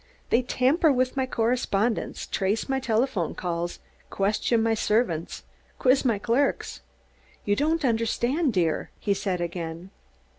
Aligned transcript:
They 0.31 0.41
tamper 0.41 0.91
with 0.91 1.15
my 1.15 1.27
correspondence, 1.27 2.25
trace 2.25 2.67
my 2.67 2.79
telephone 2.79 3.35
calls, 3.35 3.77
question 4.09 4.63
my 4.63 4.73
servants, 4.73 5.43
quiz 5.77 6.03
my 6.03 6.17
clerks. 6.17 6.81
You 7.45 7.55
don't 7.55 7.85
understand, 7.85 8.51
dear," 8.51 8.89
he 8.99 9.13
said 9.13 9.41
again. 9.41 9.91